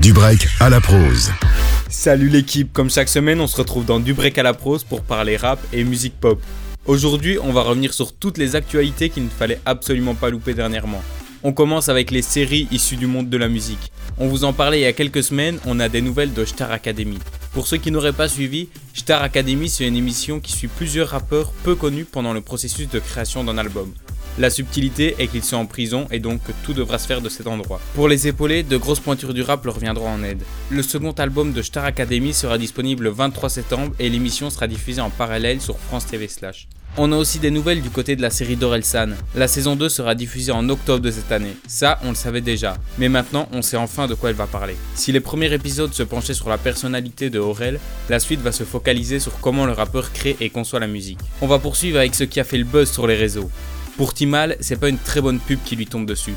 [0.00, 1.32] Du break à la prose.
[1.88, 5.02] Salut l'équipe, comme chaque semaine on se retrouve dans Du break à la prose pour
[5.02, 6.40] parler rap et musique pop.
[6.86, 11.02] Aujourd'hui on va revenir sur toutes les actualités qu'il ne fallait absolument pas louper dernièrement.
[11.42, 13.90] On commence avec les séries issues du monde de la musique.
[14.18, 16.70] On vous en parlait il y a quelques semaines, on a des nouvelles de Star
[16.70, 17.18] Academy.
[17.52, 21.50] Pour ceux qui n'auraient pas suivi, Star Academy c'est une émission qui suit plusieurs rappeurs
[21.64, 23.92] peu connus pendant le processus de création d'un album.
[24.38, 27.28] La subtilité est qu'ils sont en prison et donc que tout devra se faire de
[27.28, 27.80] cet endroit.
[27.96, 30.44] Pour les épauler, de grosses pointures du rap leur viendront en aide.
[30.70, 35.00] Le second album de Star Academy sera disponible le 23 septembre et l'émission sera diffusée
[35.00, 36.68] en parallèle sur France TV Slash.
[36.96, 39.10] On a aussi des nouvelles du côté de la série d'Orelsan.
[39.34, 41.56] La saison 2 sera diffusée en octobre de cette année.
[41.66, 42.76] Ça, on le savait déjà.
[42.98, 44.76] Mais maintenant, on sait enfin de quoi elle va parler.
[44.94, 48.64] Si les premiers épisodes se penchaient sur la personnalité de Aurel, la suite va se
[48.64, 51.18] focaliser sur comment le rappeur crée et conçoit la musique.
[51.40, 53.50] On va poursuivre avec ce qui a fait le buzz sur les réseaux.
[53.98, 56.34] Pour Timal, c'est pas une très bonne pub qui lui tombe dessus.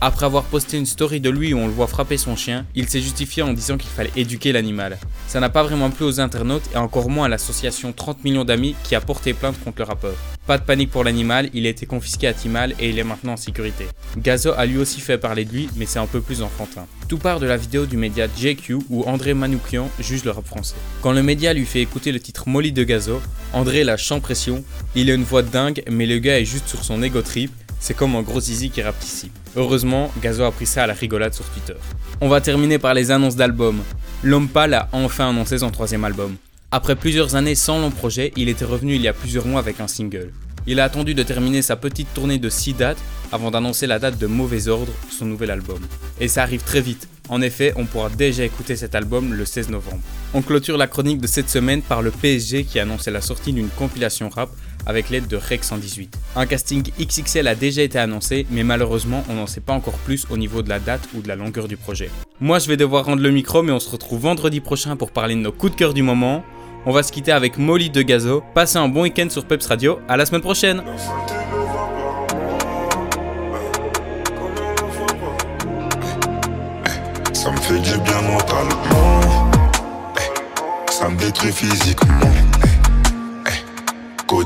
[0.00, 2.88] Après avoir posté une story de lui où on le voit frapper son chien, il
[2.88, 4.98] s'est justifié en disant qu'il fallait éduquer l'animal.
[5.28, 8.74] Ça n'a pas vraiment plu aux internautes et encore moins à l'association 30 millions d'amis
[8.84, 10.14] qui a porté plainte contre le rappeur.
[10.46, 13.32] Pas de panique pour l'animal, il a été confisqué à Timal et il est maintenant
[13.32, 13.86] en sécurité.
[14.18, 16.86] Gazo a lui aussi fait parler de lui, mais c'est un peu plus enfantin.
[17.08, 20.74] Tout part de la vidéo du média JQ où André Manoukian juge le rap français.
[21.00, 23.22] Quand le média lui fait écouter le titre Molly de Gazo,
[23.54, 24.62] André lâche sans pression,
[24.94, 27.50] il a une voix dingue mais le gars est juste sur son ego trip
[27.84, 29.30] c'est comme un gros zizi qui rappe ici.
[29.56, 31.74] Heureusement, Gazo a pris ça à la rigolade sur Twitter.
[32.22, 33.82] On va terminer par les annonces d'albums.
[34.22, 36.36] L'homme pâle a enfin annoncé son troisième album.
[36.70, 39.80] Après plusieurs années sans long projet, il était revenu il y a plusieurs mois avec
[39.80, 40.32] un single.
[40.66, 42.96] Il a attendu de terminer sa petite tournée de 6 dates
[43.30, 45.80] avant d'annoncer la date de Mauvais Ordre, son nouvel album.
[46.20, 47.06] Et ça arrive très vite.
[47.28, 50.00] En effet, on pourra déjà écouter cet album le 16 novembre.
[50.32, 53.68] On clôture la chronique de cette semaine par le PSG qui annonçait la sortie d'une
[53.68, 54.48] compilation rap
[54.86, 56.16] avec l'aide de Rec 118.
[56.36, 60.26] Un casting XXL a déjà été annoncé, mais malheureusement, on n'en sait pas encore plus
[60.30, 62.10] au niveau de la date ou de la longueur du projet.
[62.40, 65.34] Moi, je vais devoir rendre le micro, mais on se retrouve vendredi prochain pour parler
[65.34, 66.44] de nos coups de cœur du moment.
[66.86, 68.42] On va se quitter avec Molly de Gazo.
[68.54, 70.00] Passez un bon week-end sur Peps Radio.
[70.08, 70.82] À la semaine prochaine.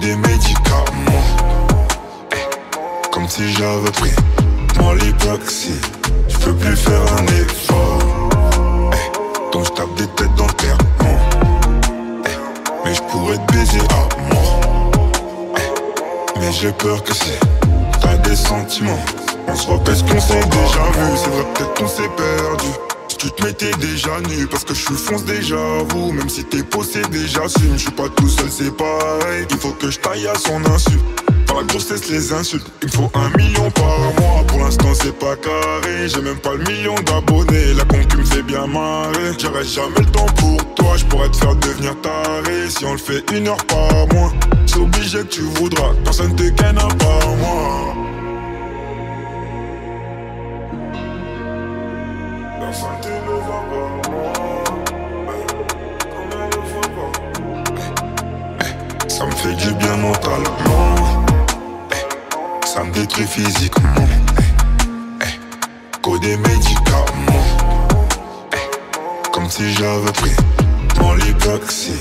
[0.00, 1.24] Des médicaments.
[3.10, 4.12] Comme si j'avais pris
[4.78, 5.80] mon lipoxy.
[6.28, 8.30] Je peux plus faire un effort.
[9.52, 10.78] Donc je tape des têtes dans le terre.
[12.84, 14.90] Mais je pourrais te baiser à mort.
[16.38, 17.32] Mais j'ai peur que si
[18.00, 19.04] t'as des sentiments,
[19.46, 21.16] on se ce qu'on s'est déjà vu.
[21.16, 22.68] C'est vrai, peut-être qu'on s'est perdu
[23.18, 25.56] tu te mettais déjà nu Parce que je suis fonce déjà
[25.88, 29.46] vous Même si t'es possédé j'assume Je suis pas tout seul c'est pareil.
[29.50, 30.98] Il faut que je taille à son insu.
[31.46, 34.44] Par la grossesse les insultes Il me faut un million par mois.
[34.46, 36.08] Pour l'instant c'est pas carré.
[36.08, 37.74] J'ai même pas le million d'abonnés.
[37.74, 39.32] La concu me fait bien marrer.
[39.38, 40.96] J'aurai jamais le temps pour toi.
[40.96, 44.32] Je pourrais te faire devenir taré Si on le fait une heure par mois.
[44.66, 45.92] C'est obligé que tu voudras.
[46.04, 48.07] Personne te gagne à part moi
[52.70, 52.84] Ça
[59.24, 60.94] me fait du bien mentalement.
[62.66, 64.06] Ça me détruit physiquement.
[66.02, 67.06] Qu'au des médicaments.
[69.32, 70.36] Comme si j'avais pris
[71.00, 71.94] mon lipoxy.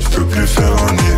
[0.00, 1.17] Je peux plus faire un effort.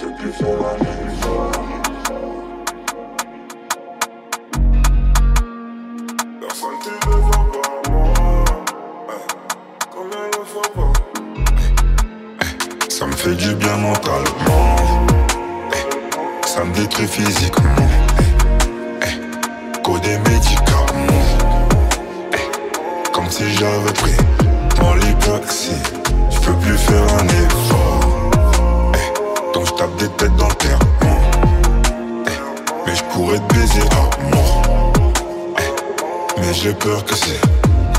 [0.00, 0.06] Ça
[13.06, 14.76] me fait du bien mentalement.
[16.46, 17.74] Ça me détruit physiquement.
[19.82, 20.86] Qu'au des médicaments.
[23.12, 24.16] Comme si j'avais pris
[24.80, 25.72] mon lipoxy.
[26.30, 27.97] Je peux plus faire un effort.
[29.98, 30.78] Des têtes dans le terre.
[32.86, 34.92] Mais je pourrais te baiser à mort.
[36.38, 37.40] Mais j'ai peur que c'est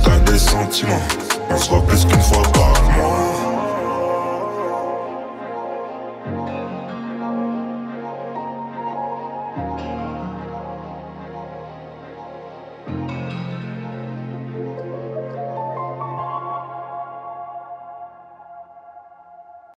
[0.04, 1.02] t'as des sentiments.
[1.50, 3.39] On se voit plus qu'une fois par mois.